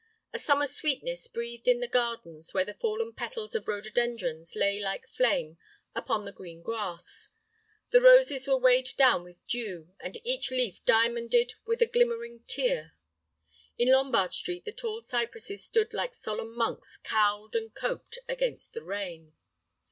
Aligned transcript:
A 0.33 0.39
summer 0.39 0.65
sweetness 0.65 1.27
breathed 1.27 1.67
in 1.67 1.79
the 1.79 1.87
gardens 1.87 2.55
where 2.55 2.65
the 2.65 2.73
fallen 2.73 3.13
petals 3.13 3.53
of 3.53 3.67
rhododendrons 3.67 4.55
lay 4.55 4.79
like 4.79 5.07
flame 5.07 5.59
upon 5.93 6.25
the 6.25 6.31
green 6.31 6.63
grass. 6.63 7.29
The 7.91 8.01
roses 8.01 8.47
were 8.47 8.57
weighed 8.57 8.89
down 8.97 9.21
with 9.23 9.45
dew, 9.45 9.93
and 9.99 10.17
each 10.23 10.49
leaf 10.49 10.83
diamonded 10.85 11.53
with 11.67 11.83
a 11.83 11.85
glimmering 11.85 12.43
tear. 12.47 12.93
In 13.77 13.91
Lombard 13.91 14.33
Street 14.33 14.65
the 14.65 14.71
tall 14.71 15.03
cypresses 15.03 15.63
stood 15.63 15.93
like 15.93 16.15
solemn 16.15 16.57
monks 16.57 16.97
cowled 16.97 17.55
and 17.55 17.71
coped 17.75 18.17
against 18.27 18.73
the 18.73 18.83
rain. 18.83 19.33